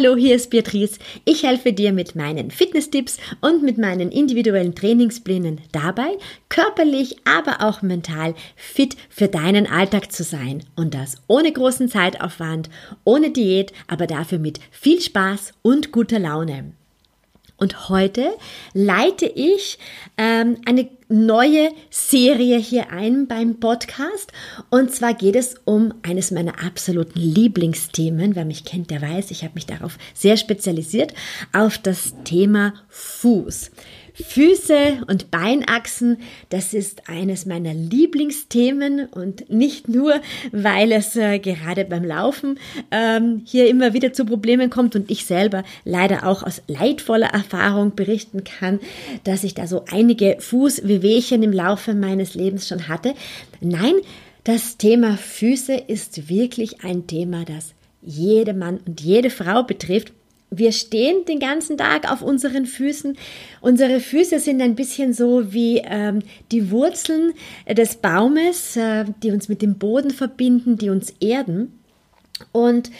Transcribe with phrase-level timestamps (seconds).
[0.00, 1.00] Hallo, hier ist Beatrice.
[1.24, 6.16] Ich helfe dir mit meinen Fitnesstipps und mit meinen individuellen Trainingsplänen dabei,
[6.48, 10.62] körperlich, aber auch mental fit für deinen Alltag zu sein.
[10.76, 12.70] Und das ohne großen Zeitaufwand,
[13.02, 16.74] ohne Diät, aber dafür mit viel Spaß und guter Laune.
[17.58, 18.30] Und heute
[18.72, 19.78] leite ich
[20.16, 24.32] ähm, eine neue Serie hier ein beim Podcast.
[24.70, 28.36] Und zwar geht es um eines meiner absoluten Lieblingsthemen.
[28.36, 31.14] Wer mich kennt, der weiß, ich habe mich darauf sehr spezialisiert,
[31.52, 33.72] auf das Thema Fuß.
[34.24, 41.84] Füße und Beinachsen, das ist eines meiner Lieblingsthemen und nicht nur, weil es äh, gerade
[41.84, 42.58] beim Laufen
[42.90, 47.94] ähm, hier immer wieder zu Problemen kommt und ich selber leider auch aus leidvoller Erfahrung
[47.94, 48.80] berichten kann,
[49.24, 53.14] dass ich da so einige Fußwehwehchen im Laufe meines Lebens schon hatte.
[53.60, 53.94] Nein,
[54.44, 60.12] das Thema Füße ist wirklich ein Thema, das jede Mann und jede Frau betrifft
[60.50, 63.16] wir stehen den ganzen Tag auf unseren Füßen.
[63.60, 66.20] Unsere Füße sind ein bisschen so wie ähm,
[66.52, 67.32] die Wurzeln
[67.68, 71.78] des Baumes, äh, die uns mit dem Boden verbinden, die uns erden.
[72.52, 72.90] Und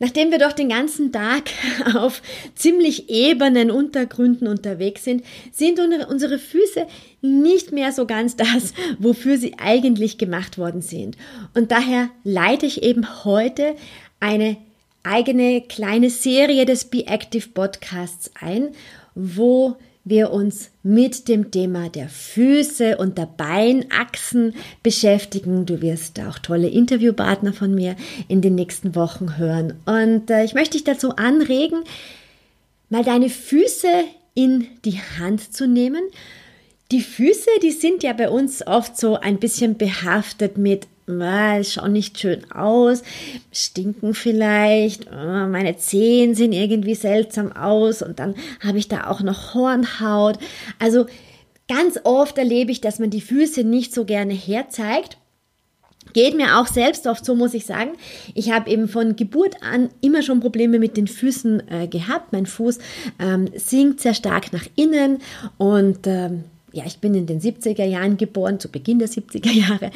[0.00, 1.50] nachdem wir doch den ganzen Tag
[1.94, 2.22] auf
[2.56, 6.86] ziemlich ebenen Untergründen unterwegs sind, sind unsere Füße
[7.20, 11.16] nicht mehr so ganz das, wofür sie eigentlich gemacht worden sind.
[11.54, 13.76] Und daher leite ich eben heute
[14.18, 14.56] eine
[15.02, 18.68] eigene kleine Serie des Be Active Podcasts ein,
[19.14, 25.66] wo wir uns mit dem Thema der Füße und der Beinachsen beschäftigen.
[25.66, 27.96] Du wirst auch tolle Interviewpartner von mir
[28.28, 29.74] in den nächsten Wochen hören.
[29.84, 31.84] Und äh, ich möchte dich dazu anregen,
[32.88, 33.88] mal deine Füße
[34.34, 36.02] in die Hand zu nehmen.
[36.92, 40.88] Die Füße, die sind ja bei uns oft so ein bisschen behaftet mit
[41.18, 43.02] äh, schauen nicht schön aus,
[43.52, 49.20] stinken vielleicht, äh, meine Zehen sehen irgendwie seltsam aus und dann habe ich da auch
[49.20, 50.38] noch Hornhaut.
[50.78, 51.06] Also
[51.68, 55.16] ganz oft erlebe ich, dass man die Füße nicht so gerne herzeigt.
[56.12, 57.92] Geht mir auch selbst oft so, muss ich sagen.
[58.34, 62.32] Ich habe eben von Geburt an immer schon Probleme mit den Füßen äh, gehabt.
[62.32, 62.78] Mein Fuß
[63.20, 65.18] ähm, sinkt sehr stark nach innen
[65.56, 69.90] und ähm, ja, ich bin in den 70er Jahren geboren, zu Beginn der 70er Jahre.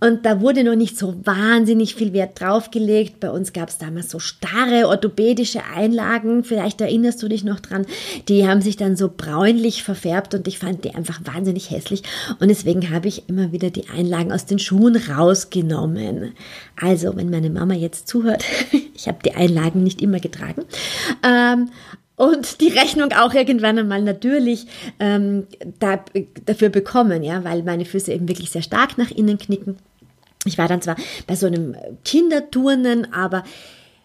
[0.00, 3.20] Und da wurde noch nicht so wahnsinnig viel Wert draufgelegt.
[3.20, 6.44] Bei uns gab es damals so starre orthopädische Einlagen.
[6.44, 7.86] Vielleicht erinnerst du dich noch dran.
[8.28, 12.02] Die haben sich dann so bräunlich verfärbt und ich fand die einfach wahnsinnig hässlich.
[12.40, 16.32] Und deswegen habe ich immer wieder die Einlagen aus den Schuhen rausgenommen.
[16.80, 18.42] Also, wenn meine Mama jetzt zuhört,
[18.94, 20.64] ich habe die Einlagen nicht immer getragen.
[21.22, 21.70] Ähm,
[22.16, 24.66] und die Rechnung auch irgendwann einmal natürlich
[24.98, 25.46] ähm,
[25.78, 26.02] da,
[26.46, 29.76] dafür bekommen, ja, weil meine Füße eben wirklich sehr stark nach innen knicken.
[30.46, 30.96] Ich war dann zwar
[31.26, 33.44] bei so einem Kinderturnen, aber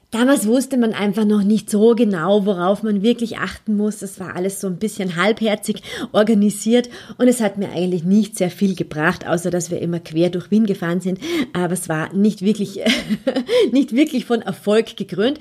[0.10, 4.00] damals wusste man einfach noch nicht so genau, worauf man wirklich achten muss.
[4.00, 8.52] Das war alles so ein bisschen halbherzig organisiert und es hat mir eigentlich nicht sehr
[8.52, 11.20] viel gebracht, außer dass wir immer quer durch Wien gefahren sind.
[11.54, 12.82] Aber es war nicht wirklich,
[13.72, 15.40] nicht wirklich von Erfolg gekrönt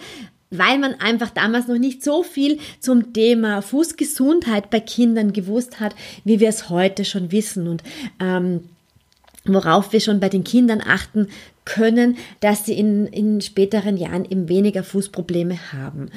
[0.50, 5.94] weil man einfach damals noch nicht so viel zum Thema Fußgesundheit bei Kindern gewusst hat,
[6.24, 7.82] wie wir es heute schon wissen und
[8.20, 8.64] ähm,
[9.44, 11.28] worauf wir schon bei den Kindern achten
[11.64, 16.10] können, dass sie in, in späteren Jahren eben weniger Fußprobleme haben.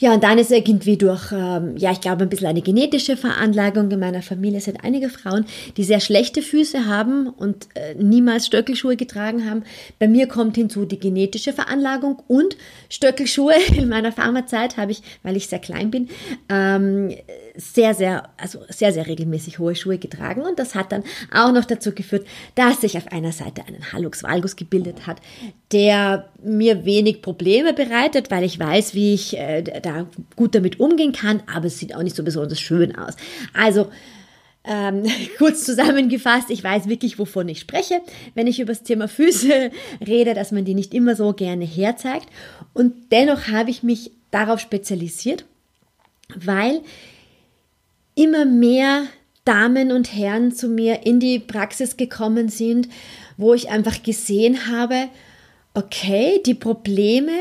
[0.00, 3.90] Ja, und dann ist irgendwie durch, ähm, ja, ich glaube, ein bisschen eine genetische Veranlagung
[3.90, 5.44] in meiner Familie sind einige Frauen,
[5.76, 9.62] die sehr schlechte Füße haben und äh, niemals Stöckelschuhe getragen haben.
[9.98, 12.56] Bei mir kommt hinzu die genetische Veranlagung und
[12.88, 13.52] Stöckelschuhe.
[13.76, 16.08] In meiner Pharmazeit habe ich, weil ich sehr klein bin,
[16.48, 17.14] ähm,
[17.60, 21.64] sehr, sehr, also sehr, sehr regelmäßig hohe Schuhe getragen und das hat dann auch noch
[21.64, 25.20] dazu geführt, dass sich auf einer Seite einen Hallux valgus gebildet hat,
[25.72, 31.12] der mir wenig Probleme bereitet, weil ich weiß, wie ich äh, da gut damit umgehen
[31.12, 33.14] kann, aber es sieht auch nicht so besonders schön aus.
[33.52, 33.88] Also,
[34.64, 35.04] ähm,
[35.38, 38.00] kurz zusammengefasst, ich weiß wirklich, wovon ich spreche,
[38.34, 39.70] wenn ich über das Thema Füße
[40.06, 42.28] rede, dass man die nicht immer so gerne herzeigt.
[42.72, 45.44] Und dennoch habe ich mich darauf spezialisiert,
[46.36, 46.80] weil
[48.20, 49.04] immer mehr
[49.44, 52.88] Damen und Herren zu mir in die Praxis gekommen sind,
[53.36, 55.08] wo ich einfach gesehen habe,
[55.74, 57.32] okay, die Probleme,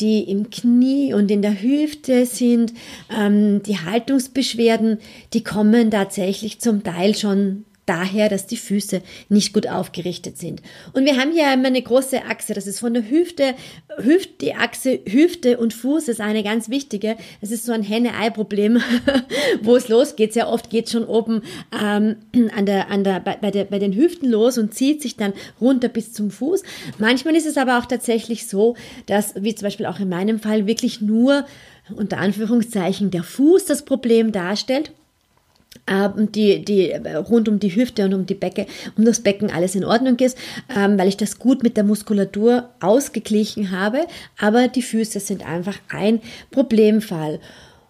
[0.00, 2.72] die im Knie und in der Hüfte sind,
[3.14, 4.98] ähm, die Haltungsbeschwerden,
[5.32, 10.62] die kommen tatsächlich zum Teil schon daher, dass die Füße nicht gut aufgerichtet sind.
[10.92, 12.54] Und wir haben hier immer eine große Achse.
[12.54, 13.54] Das ist von der Hüfte,
[13.98, 17.16] Hüfte, die Achse Hüfte und Fuß ist eine ganz wichtige.
[17.40, 18.80] Es ist so ein Henne-Ei-Problem,
[19.62, 20.32] wo es losgeht.
[20.32, 21.42] Sehr oft geht es schon oben
[21.74, 22.16] ähm,
[22.56, 25.32] an der, an der, bei, bei, der, bei den Hüften los und zieht sich dann
[25.60, 26.62] runter bis zum Fuß.
[26.98, 28.76] Manchmal ist es aber auch tatsächlich so,
[29.06, 31.44] dass, wie zum Beispiel auch in meinem Fall, wirklich nur
[31.96, 34.92] unter Anführungszeichen der Fuß das Problem darstellt
[35.90, 38.66] ähm, die, die rund um die Hüfte und um die Becke,
[38.96, 40.38] um das Becken alles in Ordnung ist,
[40.74, 44.06] ähm, weil ich das gut mit der Muskulatur ausgeglichen habe,
[44.38, 46.20] aber die Füße sind einfach ein
[46.50, 47.40] Problemfall.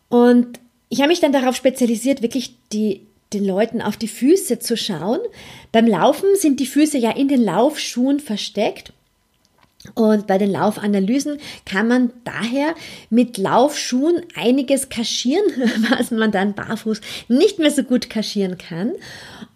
[0.08, 0.58] Und
[0.88, 5.20] ich habe mich dann darauf spezialisiert, wirklich die, den Leuten auf die Füße zu schauen.
[5.70, 8.92] Beim Laufen sind die Füße ja in den Laufschuhen versteckt.
[9.94, 12.74] Und bei den Laufanalysen kann man daher
[13.08, 15.44] mit Laufschuhen einiges kaschieren,
[15.90, 18.92] was man dann barfuß nicht mehr so gut kaschieren kann.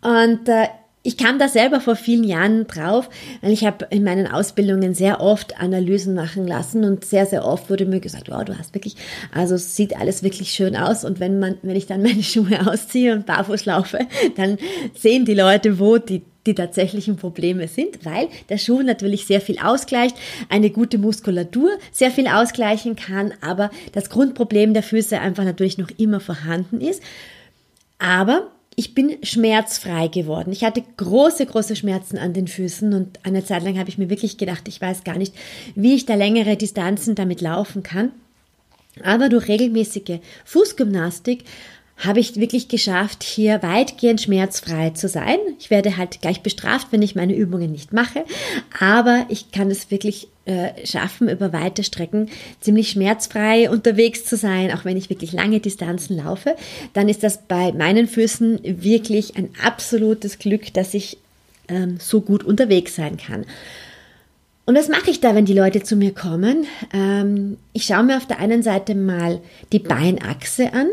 [0.00, 0.68] Und äh,
[1.06, 3.10] ich kam da selber vor vielen Jahren drauf,
[3.42, 7.68] weil ich habe in meinen Ausbildungen sehr oft Analysen machen lassen und sehr, sehr oft
[7.68, 8.96] wurde mir gesagt, wow, du hast wirklich,
[9.30, 13.12] also sieht alles wirklich schön aus und wenn man, wenn ich dann meine Schuhe ausziehe
[13.12, 13.98] und barfuß laufe,
[14.36, 14.56] dann
[14.94, 19.58] sehen die Leute, wo die die tatsächlichen Probleme sind, weil der Schuh natürlich sehr viel
[19.58, 20.14] ausgleicht,
[20.50, 25.88] eine gute Muskulatur sehr viel ausgleichen kann, aber das Grundproblem der Füße einfach natürlich noch
[25.96, 27.02] immer vorhanden ist.
[27.98, 30.52] Aber ich bin schmerzfrei geworden.
[30.52, 34.10] Ich hatte große, große Schmerzen an den Füßen und eine Zeit lang habe ich mir
[34.10, 35.34] wirklich gedacht, ich weiß gar nicht,
[35.74, 38.12] wie ich da längere Distanzen damit laufen kann.
[39.02, 41.44] Aber durch regelmäßige Fußgymnastik
[41.96, 45.38] habe ich wirklich geschafft, hier weitgehend schmerzfrei zu sein.
[45.58, 48.24] Ich werde halt gleich bestraft, wenn ich meine Übungen nicht mache,
[48.78, 52.28] aber ich kann es wirklich äh, schaffen, über weite Strecken
[52.60, 56.56] ziemlich schmerzfrei unterwegs zu sein, auch wenn ich wirklich lange Distanzen laufe.
[56.92, 61.18] Dann ist das bei meinen Füßen wirklich ein absolutes Glück, dass ich
[61.68, 63.46] ähm, so gut unterwegs sein kann.
[64.66, 66.66] Und was mache ich da, wenn die Leute zu mir kommen?
[66.92, 69.40] Ähm, ich schaue mir auf der einen Seite mal
[69.72, 70.88] die Beinachse an.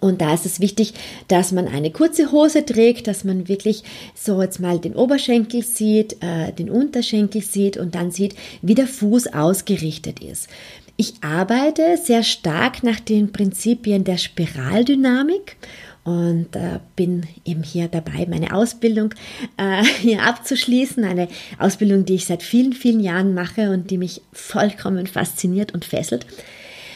[0.00, 0.94] Und da ist es wichtig,
[1.28, 3.82] dass man eine kurze Hose trägt, dass man wirklich
[4.14, 8.86] so jetzt mal den Oberschenkel sieht, äh, den Unterschenkel sieht und dann sieht, wie der
[8.86, 10.48] Fuß ausgerichtet ist.
[10.96, 15.56] Ich arbeite sehr stark nach den Prinzipien der Spiraldynamik
[16.04, 19.14] und äh, bin eben hier dabei, meine Ausbildung
[19.56, 21.02] äh, hier abzuschließen.
[21.02, 25.84] Eine Ausbildung, die ich seit vielen, vielen Jahren mache und die mich vollkommen fasziniert und
[25.84, 26.26] fesselt.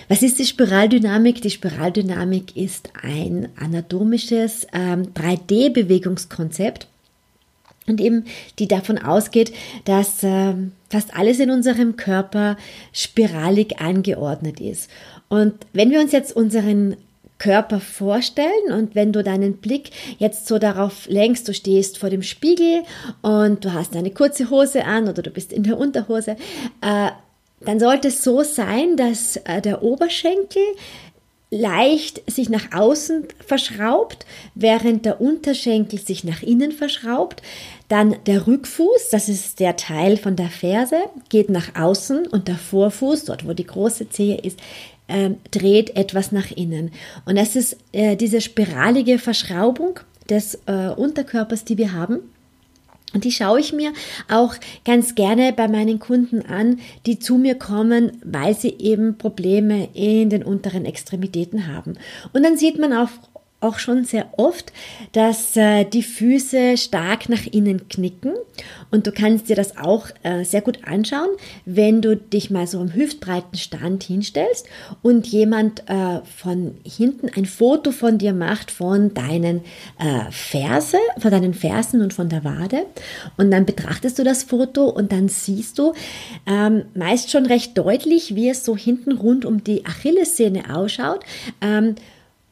[0.08, 1.43] Was ist die Spiraldynamik?
[1.43, 6.87] Die Spiraldynamik ist ein anatomisches ähm, 3D-Bewegungskonzept
[7.87, 8.25] und eben
[8.58, 9.52] die davon ausgeht,
[9.84, 10.55] dass äh,
[10.88, 12.56] fast alles in unserem Körper
[12.93, 14.90] spiralig angeordnet ist.
[15.28, 16.96] Und wenn wir uns jetzt unseren
[17.38, 22.22] Körper vorstellen und wenn du deinen Blick jetzt so darauf lenkst, du stehst vor dem
[22.22, 22.82] Spiegel
[23.20, 26.37] und du hast eine kurze Hose an oder du bist in der Unterhose,
[26.81, 27.10] äh,
[27.60, 30.62] dann sollte es so sein, dass äh, der Oberschenkel
[31.50, 37.43] leicht sich nach außen verschraubt, während der Unterschenkel sich nach innen verschraubt.
[37.88, 40.96] Dann der Rückfuß, das ist der Teil von der Ferse,
[41.31, 44.58] geht nach außen und der Vorfuß, dort wo die große Zehe ist,
[45.06, 46.93] äh, dreht etwas nach innen.
[47.25, 52.20] Und das ist äh, diese spiralige Verschraubung des äh, Unterkörpers, die wir haben.
[53.15, 53.93] Und die schaue ich mir
[54.31, 59.88] auch ganz gerne bei meinen Kunden an, die zu mir kommen, weil sie eben Probleme
[59.94, 61.96] in den unteren Extremitäten haben.
[62.32, 63.08] Und dann sieht man auch
[63.60, 64.72] auch schon sehr oft,
[65.12, 68.34] dass äh, die Füße stark nach innen knicken
[68.91, 71.31] und du kannst dir das auch äh, sehr gut anschauen,
[71.65, 74.67] wenn du dich mal so im hüftbreiten Stand hinstellst
[75.03, 79.62] und jemand äh, von hinten ein Foto von dir macht von deinen
[80.31, 82.86] Ferse, von deinen Fersen und von der Wade
[83.36, 85.93] und dann betrachtest du das Foto und dann siehst du
[86.46, 91.24] ähm, meist schon recht deutlich, wie es so hinten rund um die Achillessehne ausschaut.
[91.60, 91.96] Ähm,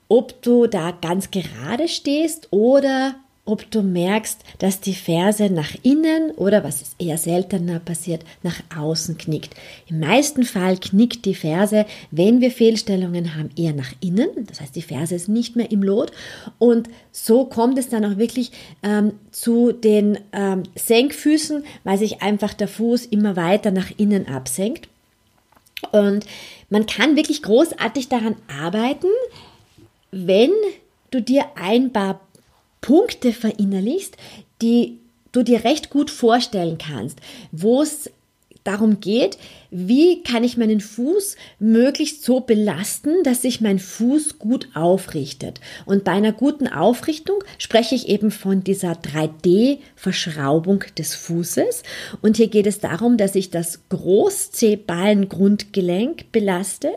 [0.08, 6.32] ob du da ganz gerade stehst oder ob du merkst, dass die Ferse nach innen
[6.32, 9.54] oder was eher seltener passiert, nach außen knickt.
[9.86, 14.28] Im meisten Fall knickt die Ferse, wenn wir Fehlstellungen haben, eher nach innen.
[14.48, 16.10] Das heißt, die Ferse ist nicht mehr im Lot.
[16.58, 18.50] Und so kommt es dann auch wirklich
[18.82, 24.88] ähm, zu den ähm, Senkfüßen, weil sich einfach der Fuß immer weiter nach innen absenkt.
[25.92, 26.26] Und
[26.68, 29.06] man kann wirklich großartig daran arbeiten,
[30.16, 30.52] wenn
[31.10, 32.20] du dir ein paar
[32.80, 34.16] Punkte verinnerlichst,
[34.62, 34.98] die
[35.32, 37.18] du dir recht gut vorstellen kannst,
[37.52, 38.10] wo es
[38.66, 39.38] darum geht,
[39.70, 45.60] wie kann ich meinen Fuß möglichst so belasten, dass sich mein Fuß gut aufrichtet.
[45.84, 51.82] Und bei einer guten Aufrichtung spreche ich eben von dieser 3D-Verschraubung des Fußes.
[52.22, 56.92] Und hier geht es darum, dass ich das Großzehballengrundgelenk belaste,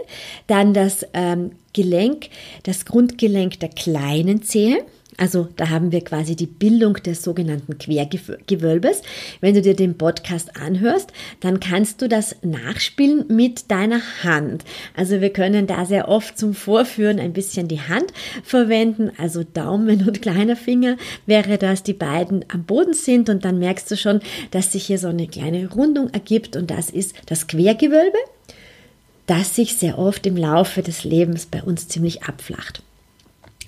[0.47, 2.29] dann das ähm, Gelenk,
[2.63, 4.83] das Grundgelenk der kleinen Zehe
[5.19, 9.01] also da haben wir quasi die Bildung des sogenannten Quergewölbes.
[9.41, 11.11] Wenn du dir den Podcast anhörst,
[11.41, 14.63] dann kannst du das nachspielen mit deiner Hand.
[14.95, 20.07] Also wir können da sehr oft zum Vorführen ein bisschen die Hand verwenden, also Daumen
[20.07, 20.95] und kleiner Finger
[21.25, 24.21] wäre das, die beiden am Boden sind und dann merkst du schon,
[24.51, 28.17] dass sich hier so eine kleine Rundung ergibt und das ist das Quergewölbe,
[29.25, 32.83] das sich sehr oft im Laufe des Lebens bei uns ziemlich abflacht.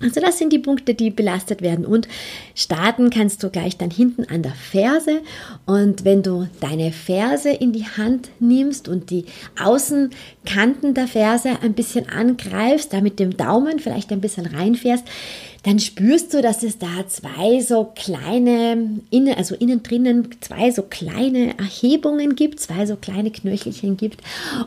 [0.01, 1.86] Also das sind die Punkte, die belastet werden.
[1.86, 2.08] Und
[2.55, 5.22] starten kannst du gleich dann hinten an der Ferse.
[5.65, 9.25] Und wenn du deine Ferse in die Hand nimmst und die
[9.60, 15.05] Außenkanten der Ferse ein bisschen angreifst, da mit dem Daumen vielleicht ein bisschen reinfährst,
[15.63, 20.82] dann spürst du, dass es da zwei so kleine, innen, also innen drinnen zwei so
[20.82, 24.22] kleine Erhebungen gibt, zwei so kleine Knöchelchen gibt.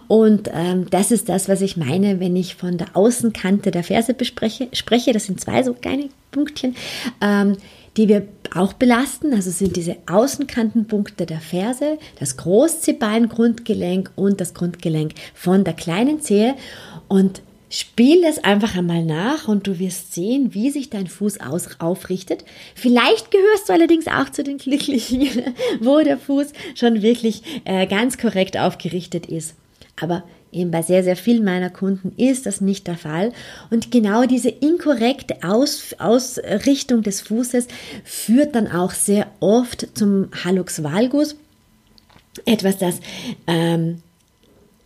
[0.07, 4.15] Und ähm, das ist das, was ich meine, wenn ich von der Außenkante der Ferse
[4.15, 5.13] bespreche, spreche.
[5.13, 6.77] Das sind zwei so kleine Punktchen.
[7.21, 7.57] Ähm,
[7.97, 9.33] die wir auch belasten.
[9.35, 16.55] Also sind diese Außenkantenpunkte der Ferse, das Großzehballengrundgelenk und das Grundgelenk von der kleinen Zehe.
[17.07, 17.43] Und
[17.77, 22.45] Spiel es einfach einmal nach und du wirst sehen, wie sich dein Fuß aus aufrichtet.
[22.77, 25.29] Vielleicht gehörst du allerdings auch zu den Glücklichen,
[25.81, 29.57] wo der Fuß schon wirklich äh, ganz korrekt aufgerichtet ist.
[30.01, 33.33] Aber eben bei sehr, sehr vielen meiner Kunden ist das nicht der Fall.
[33.71, 37.67] Und genau diese inkorrekte Aus Ausrichtung des Fußes
[38.05, 41.35] führt dann auch sehr oft zum Hallux valgus.
[42.47, 43.01] Etwas, das
[43.49, 44.01] ähm,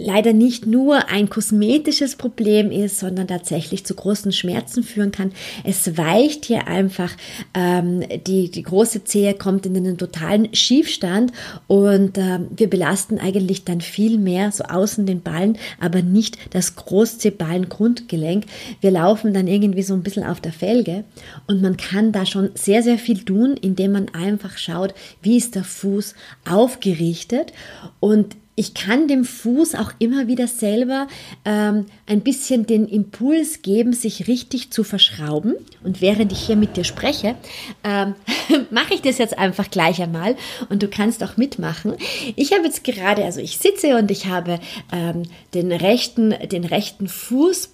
[0.00, 5.32] leider nicht nur ein kosmetisches Problem ist, sondern tatsächlich zu großen Schmerzen führen kann.
[5.64, 7.10] Es weicht hier einfach,
[7.52, 11.32] ähm, die, die große Zehe kommt in einen totalen Schiefstand
[11.66, 16.76] und ähm, wir belasten eigentlich dann viel mehr so außen den Ballen, aber nicht das
[16.76, 18.44] Großzehballen-Grundgelenk.
[18.80, 21.02] Wir laufen dann irgendwie so ein bisschen auf der Felge
[21.48, 25.56] und man kann da schon sehr, sehr viel tun, indem man einfach schaut, wie ist
[25.56, 26.14] der Fuß
[26.44, 27.52] aufgerichtet
[27.98, 31.06] und ich kann dem Fuß auch immer wieder selber
[31.44, 35.54] ähm, ein bisschen den Impuls geben, sich richtig zu verschrauben.
[35.84, 37.36] Und während ich hier mit dir spreche,
[37.84, 38.16] ähm,
[38.72, 40.34] mache ich das jetzt einfach gleich einmal
[40.70, 41.94] und du kannst auch mitmachen.
[42.34, 44.58] Ich habe jetzt gerade, also ich sitze und ich habe
[44.92, 45.22] ähm,
[45.54, 47.70] den rechten, den rechten Fuß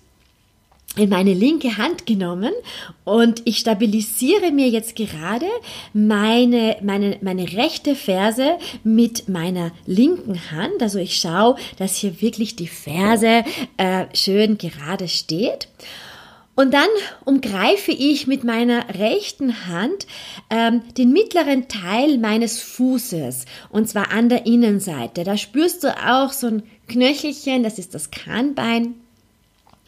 [0.96, 2.52] in meine linke Hand genommen
[3.04, 5.46] und ich stabilisiere mir jetzt gerade
[5.92, 10.80] meine, meine, meine rechte Ferse mit meiner linken Hand.
[10.80, 13.44] Also ich schaue, dass hier wirklich die Ferse
[13.76, 15.68] äh, schön gerade steht.
[16.56, 16.88] Und dann
[17.24, 20.06] umgreife ich mit meiner rechten Hand
[20.50, 25.24] ähm, den mittleren Teil meines Fußes und zwar an der Innenseite.
[25.24, 28.94] Da spürst du auch so ein Knöchelchen, das ist das Kahnbein.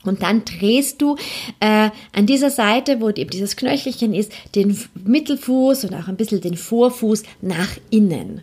[0.07, 1.17] Und dann drehst du
[1.61, 6.41] äh, an dieser Seite, wo eben dieses Knöchelchen ist, den Mittelfuß und auch ein bisschen
[6.41, 8.43] den Vorfuß nach innen.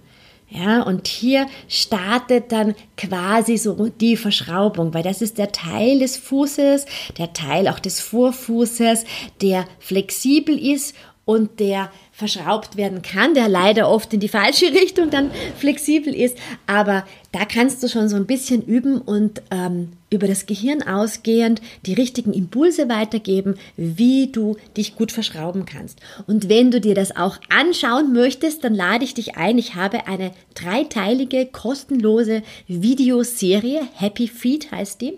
[0.49, 6.15] Ja, und hier startet dann quasi so die Verschraubung, weil das ist der Teil des
[6.17, 6.85] Fußes,
[7.17, 9.05] der Teil auch des Vorfußes,
[9.41, 15.09] der flexibel ist und der verschraubt werden kann, der leider oft in die falsche Richtung
[15.09, 20.27] dann flexibel ist, aber da kannst du schon so ein bisschen üben und ähm, über
[20.27, 25.99] das Gehirn ausgehend die richtigen Impulse weitergeben, wie du dich gut verschrauben kannst.
[26.27, 29.57] Und wenn du dir das auch anschauen möchtest, dann lade ich dich ein.
[29.57, 35.17] Ich habe eine dreiteilige kostenlose Videoserie, Happy Feet heißt die.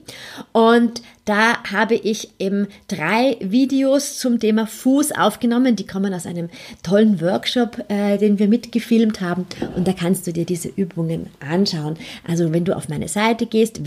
[0.53, 5.75] Und da habe ich eben drei Videos zum Thema Fuß aufgenommen.
[5.75, 6.49] Die kommen aus einem
[6.83, 9.47] tollen Workshop, äh, den wir mitgefilmt haben.
[9.75, 11.97] Und da kannst du dir diese Übungen anschauen.
[12.27, 13.85] Also wenn du auf meine Seite gehst,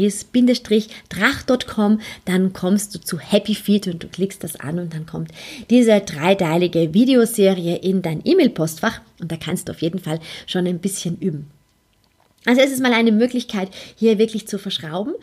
[0.00, 5.30] www.beatrice-drach.com, dann kommst du zu Happy Feet und du klickst das an und dann kommt
[5.68, 10.78] diese dreiteilige Videoserie in dein E-Mail-Postfach und da kannst du auf jeden Fall schon ein
[10.78, 11.50] bisschen üben.
[12.46, 15.14] Also es ist mal eine Möglichkeit, hier wirklich zu verschrauben.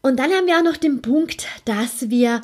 [0.00, 2.40] Und dann haben wir auch noch den Punkt, dass wir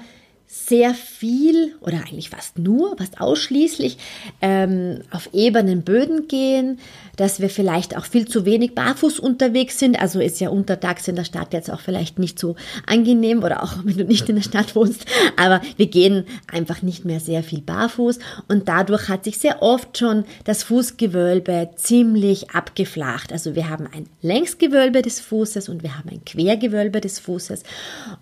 [0.47, 3.99] sehr viel oder eigentlich fast nur, fast ausschließlich
[4.41, 6.79] ähm, auf ebenen Böden gehen,
[7.19, 10.01] dass wir vielleicht auch viel zu wenig barfuß unterwegs sind.
[10.01, 12.57] Also ist ja untertags in der Stadt jetzt auch vielleicht nicht so
[12.87, 15.05] angenehm oder auch wenn du nicht in der Stadt wohnst,
[15.37, 19.99] aber wir gehen einfach nicht mehr sehr viel barfuß und dadurch hat sich sehr oft
[19.99, 23.33] schon das Fußgewölbe ziemlich abgeflacht.
[23.33, 27.65] Also wir haben ein Längsgewölbe des Fußes und wir haben ein Quergewölbe des Fußes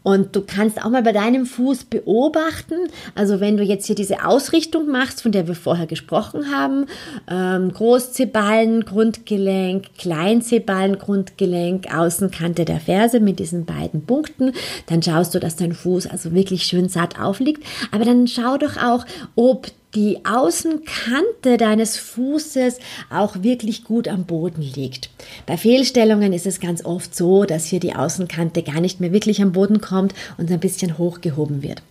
[0.03, 2.75] und du kannst auch mal bei deinem Fuß beobachten.
[3.15, 6.87] Also wenn du jetzt hier diese Ausrichtung machst, von der wir vorher gesprochen haben,
[7.29, 14.53] ähm, Großzehballen, Grundgelenk, Kleinzehballen, Grundgelenk, Außenkante der Ferse mit diesen beiden Punkten,
[14.87, 17.63] dann schaust du, dass dein Fuß also wirklich schön satt aufliegt.
[17.91, 22.79] Aber dann schau doch auch, ob die Außenkante deines Fußes
[23.11, 25.11] auch wirklich gut am Boden liegt.
[25.47, 29.41] Bei Fehlstellungen ist es ganz oft so, dass hier die Außenkante gar nicht mehr wirklich
[29.43, 31.83] am Boden kommt und ein bisschen hochgehoben wird.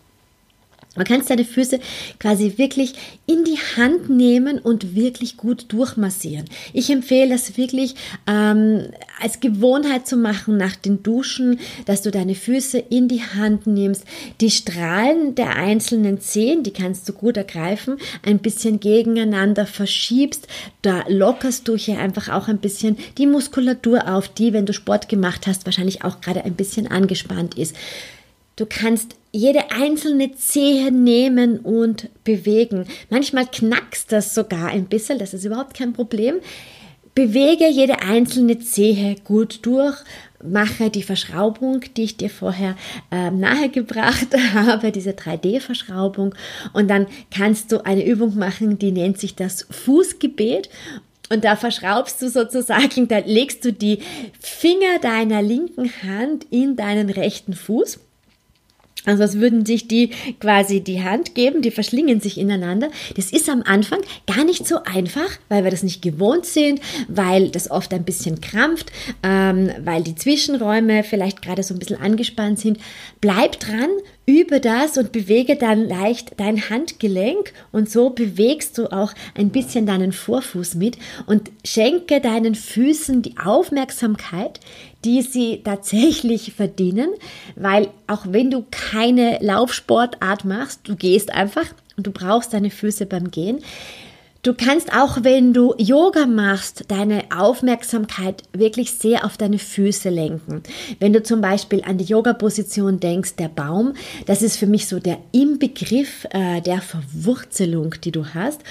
[0.96, 1.80] Man kann deine Füße
[2.20, 2.94] quasi wirklich
[3.25, 6.46] in die Hand nehmen und wirklich gut durchmassieren.
[6.74, 7.96] Ich empfehle das wirklich
[8.28, 8.88] ähm,
[9.22, 14.06] als Gewohnheit zu machen nach den Duschen, dass du deine Füße in die Hand nimmst,
[14.42, 20.48] die Strahlen der einzelnen Zehen, die kannst du gut ergreifen, ein bisschen gegeneinander verschiebst.
[20.82, 25.10] Da lockerst du hier einfach auch ein bisschen die Muskulatur auf, die, wenn du Sport
[25.10, 27.75] gemacht hast, wahrscheinlich auch gerade ein bisschen angespannt ist.
[28.56, 32.86] Du kannst jede einzelne Zehe nehmen und bewegen.
[33.10, 36.36] Manchmal knackst das sogar ein bisschen, das ist überhaupt kein Problem.
[37.13, 39.96] Bewege jede einzelne Zehe gut durch,
[40.44, 42.75] mache die Verschraubung, die ich dir vorher
[43.12, 46.36] äh, nahegebracht habe, diese 3D-Verschraubung.
[46.74, 50.70] Und dann kannst du eine Übung machen, die nennt sich das Fußgebet.
[51.30, 54.00] Und da verschraubst du sozusagen, da legst du die
[54.39, 58.00] Finger deiner linken Hand in deinen rechten Fuß
[59.06, 62.90] also als würden sich die quasi die Hand geben, die verschlingen sich ineinander.
[63.16, 67.50] Das ist am Anfang gar nicht so einfach, weil wir das nicht gewohnt sind, weil
[67.50, 68.92] das oft ein bisschen krampft,
[69.24, 72.80] ähm, weil die Zwischenräume vielleicht gerade so ein bisschen angespannt sind.
[73.22, 73.90] Bleib dran,
[74.25, 79.86] übe das und bewege dann leicht dein Handgelenk und so bewegst du auch ein bisschen
[79.86, 84.60] deinen Vorfuß mit und schenke deinen Füßen die Aufmerksamkeit,
[85.03, 87.10] die sie tatsächlich verdienen,
[87.55, 91.65] weil auch wenn du keine Laufsportart machst, du gehst einfach
[91.96, 93.59] und du brauchst deine Füße beim Gehen,
[94.46, 100.62] Du kannst auch, wenn du Yoga machst, deine Aufmerksamkeit wirklich sehr auf deine Füße lenken.
[101.00, 103.94] Wenn du zum Beispiel an die Yoga-Position denkst, der Baum,
[104.27, 108.62] das ist für mich so der Inbegriff äh, der Verwurzelung, die du hast.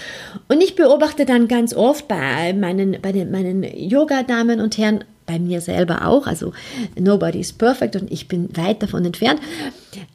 [0.46, 5.40] Und ich beobachte dann ganz oft bei meinen, bei den, meinen Yoga-Damen und Herren, bei
[5.40, 6.52] mir selber auch, also
[6.96, 9.40] nobody is perfect und ich bin weit davon entfernt,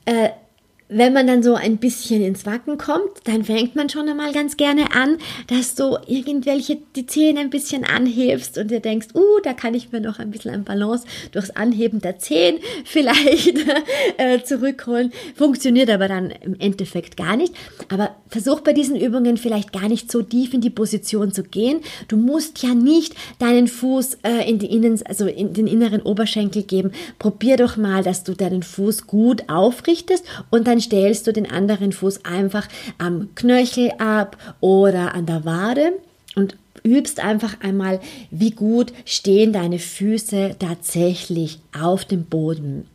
[0.05, 0.29] äh,
[0.89, 4.57] wenn man dann so ein bisschen ins Wacken kommt, dann fängt man schon einmal ganz
[4.57, 9.53] gerne an, dass du irgendwelche die Zähne ein bisschen anhebst und dir denkst, uh, da
[9.53, 13.59] kann ich mir noch ein bisschen an Balance durchs Anheben der Zehen vielleicht
[14.17, 15.13] äh, zurückholen.
[15.35, 17.53] Funktioniert aber dann im Endeffekt gar nicht.
[17.89, 21.81] Aber versuch bei diesen Übungen vielleicht gar nicht so tief in die Position zu gehen.
[22.07, 26.63] Du musst ja nicht deinen Fuß äh, in die Innen, also in den inneren Oberschenkel
[26.63, 26.91] geben.
[27.19, 31.49] Probier doch mal, dass du deinen Fuß gut aufrichtest und dann dann stellst du den
[31.49, 35.93] anderen Fuß einfach am Knöchel ab oder an der Wade
[36.35, 37.99] und übst einfach einmal,
[38.31, 42.87] wie gut stehen deine Füße tatsächlich auf dem Boden.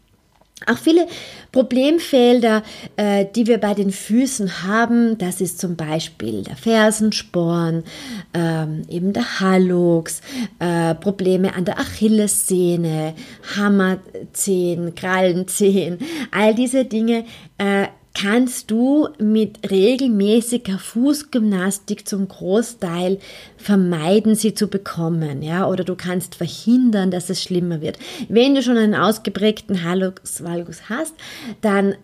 [0.66, 1.06] Auch viele
[1.52, 2.62] Problemfelder,
[2.96, 7.84] äh, die wir bei den Füßen haben, das ist zum Beispiel der Fersensporn,
[8.32, 10.20] ähm, eben der Hallux,
[10.58, 13.14] äh, Probleme an der Achillessehne,
[13.56, 15.98] Hammerzehen, Krallenzehen,
[16.30, 17.24] all diese Dinge
[17.58, 23.18] äh, kannst du mit regelmäßiger Fußgymnastik zum Großteil
[23.56, 27.98] vermeiden, sie zu bekommen, ja, oder du kannst verhindern, dass es schlimmer wird.
[28.28, 31.14] Wenn du schon einen ausgeprägten Hallux Valgus hast,
[31.60, 31.96] dann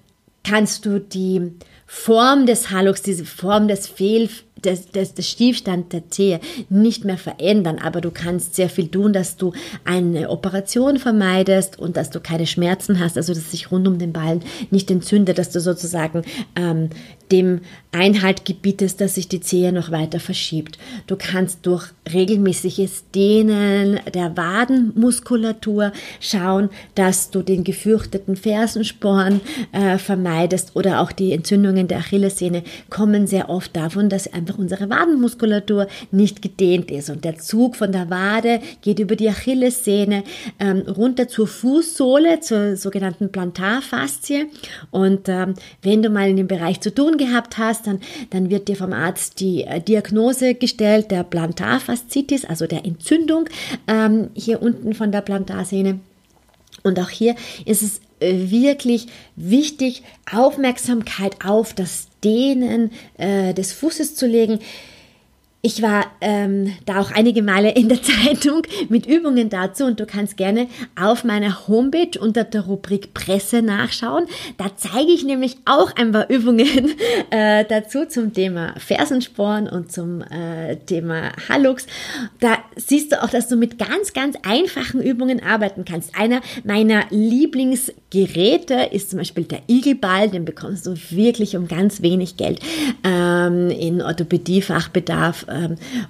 [0.42, 1.52] kannst du die
[1.86, 4.28] Form des Hallux, diese Form des Fehl
[4.64, 9.12] des, des, des Stiefstand der Zehe nicht mehr verändern, aber du kannst sehr viel tun,
[9.12, 9.52] dass du
[9.84, 14.12] eine Operation vermeidest und dass du keine Schmerzen hast, also dass sich rund um den
[14.12, 16.22] Ballen nicht entzündet, dass du sozusagen
[16.56, 16.90] ähm,
[17.32, 17.60] dem
[17.92, 20.78] Einhalt gebietest, dass sich die Zehe noch weiter verschiebt.
[21.08, 29.40] Du kannst durch regelmäßiges Dehnen der Wadenmuskulatur schauen, dass du den gefürchteten Fersensporn
[29.72, 34.88] äh, vermeidest oder auch die Entzündungen der Achillessehne kommen sehr oft davon, dass einfach unsere
[34.88, 37.10] Wadenmuskulatur nicht gedehnt ist.
[37.10, 40.22] Und der Zug von der Wade geht über die Achillessehne
[40.60, 44.46] ähm, runter zur Fußsohle, zur sogenannten Plantarfaszie.
[44.92, 48.66] Und ähm, wenn du mal in dem Bereich zu tun gehabt hast, dann, dann wird
[48.66, 53.48] dir vom Arzt die äh, Diagnose gestellt der Plantarfaszitis, also der Entzündung
[53.86, 56.00] ähm, hier unten von der Plantarsehne.
[56.82, 59.06] Und auch hier ist es äh, wirklich
[59.36, 64.58] wichtig, Aufmerksamkeit auf das Dehnen äh, des Fußes zu legen.
[65.62, 70.06] Ich war ähm, da auch einige Male in der Zeitung mit Übungen dazu und du
[70.06, 70.68] kannst gerne
[70.98, 74.24] auf meiner Homepage unter der Rubrik Presse nachschauen.
[74.56, 76.92] Da zeige ich nämlich auch ein paar Übungen
[77.30, 81.86] äh, dazu zum Thema Fersensporn und zum äh, Thema Hallux.
[82.40, 86.18] Da siehst du auch, dass du mit ganz, ganz einfachen Übungen arbeiten kannst.
[86.18, 92.38] Einer meiner Lieblingsgeräte ist zum Beispiel der Igelball, den bekommst du wirklich um ganz wenig
[92.38, 92.60] Geld
[93.04, 95.49] ähm, in Orthopädie-Fachbedarf ähm,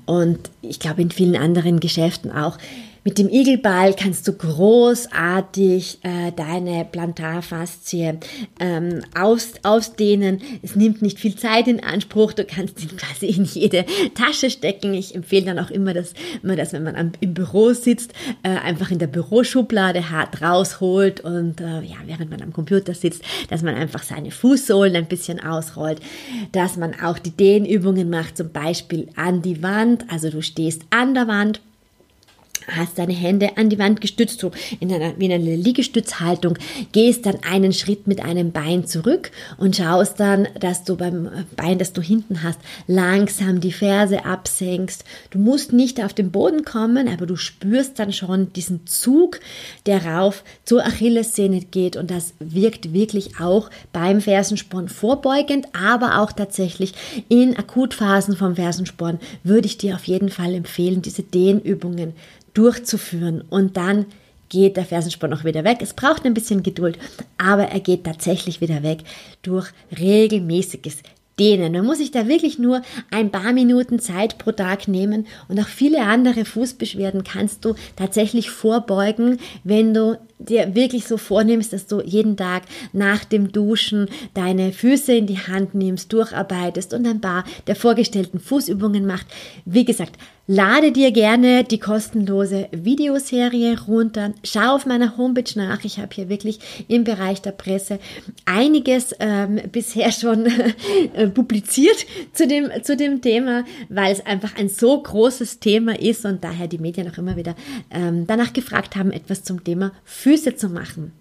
[0.07, 2.59] und ich glaube in vielen anderen Geschäften auch.
[3.02, 8.18] Mit dem Igelball kannst du großartig äh, deine Plantarfaszie
[8.58, 10.42] ähm, aus, ausdehnen.
[10.62, 12.34] Es nimmt nicht viel Zeit in Anspruch.
[12.34, 14.92] Du kannst ihn quasi in jede Tasche stecken.
[14.92, 18.50] Ich empfehle dann auch immer, dass man das, wenn man am, im Büro sitzt, äh,
[18.50, 23.62] einfach in der Büroschublade hart rausholt und äh, ja, während man am Computer sitzt, dass
[23.62, 26.00] man einfach seine Fußsohlen ein bisschen ausrollt,
[26.52, 30.04] dass man auch die Dehnübungen macht, zum Beispiel an die Wand.
[30.10, 31.62] Also du stehst an der Wand
[32.76, 36.59] hast deine Hände an die Wand gestützt, so in einer, wie in einer Liegestützhaltung,
[36.92, 41.78] gehst dann einen Schritt mit einem Bein zurück und schaust dann, dass du beim Bein,
[41.78, 45.04] das du hinten hast, langsam die Ferse absenkst.
[45.30, 49.40] Du musst nicht auf den Boden kommen, aber du spürst dann schon diesen Zug,
[49.87, 56.33] der rauf zur Achillessehne geht und das wirkt wirklich auch beim Fersensporn vorbeugend, aber auch
[56.33, 56.94] tatsächlich
[57.28, 62.14] in Akutphasen vom Fersensporn würde ich dir auf jeden Fall empfehlen, diese Dehnübungen
[62.54, 64.06] durchzuführen und dann
[64.48, 65.78] geht der Fersensporn auch wieder weg.
[65.80, 66.98] Es braucht ein bisschen Geduld,
[67.38, 69.00] aber er geht tatsächlich wieder weg
[69.42, 70.98] durch regelmäßiges
[71.38, 71.72] Dehnen.
[71.72, 75.68] Man muss sich da wirklich nur ein paar Minuten Zeit pro Tag nehmen und auch
[75.68, 82.00] viele andere Fußbeschwerden kannst du tatsächlich vorbeugen, wenn du dir wirklich so vornimmst, dass du
[82.00, 87.44] jeden Tag nach dem Duschen deine Füße in die Hand nimmst, durcharbeitest und ein paar
[87.66, 89.26] der vorgestellten Fußübungen macht.
[89.64, 90.16] Wie gesagt,
[90.53, 94.35] Lade dir gerne die kostenlose Videoserie runter.
[94.42, 95.85] Schau auf meiner Homepage nach.
[95.85, 98.00] Ich habe hier wirklich im Bereich der Presse
[98.46, 100.46] einiges ähm, bisher schon
[101.14, 106.24] äh, publiziert zu dem, zu dem Thema, weil es einfach ein so großes Thema ist
[106.24, 107.55] und daher die Medien auch immer wieder
[107.92, 111.12] ähm, danach gefragt haben, etwas zum Thema Füße zu machen.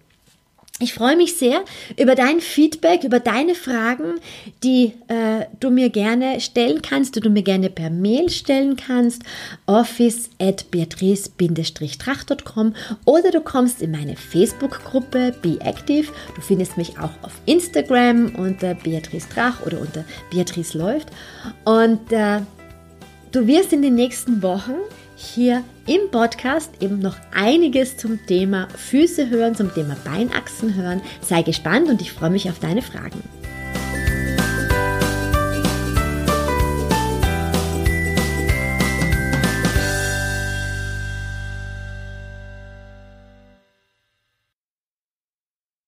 [0.82, 1.62] Ich freue mich sehr
[1.98, 4.14] über dein Feedback, über deine Fragen,
[4.62, 9.20] die äh, du mir gerne stellen kannst, die du mir gerne per Mail stellen kannst,
[9.66, 12.72] office at beatrice-trach.com
[13.04, 16.10] oder du kommst in meine Facebook-Gruppe Be Active.
[16.34, 21.08] Du findest mich auch auf Instagram unter Beatrice Trach oder unter Beatrice läuft.
[21.66, 22.40] Und äh,
[23.32, 24.76] du wirst in den nächsten Wochen
[25.20, 31.02] hier im Podcast eben noch einiges zum Thema Füße hören, zum Thema Beinachsen hören.
[31.20, 33.22] Sei gespannt und ich freue mich auf deine Fragen.